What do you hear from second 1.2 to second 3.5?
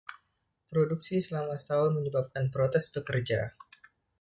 selama setahun menyebabkan protes pekerja.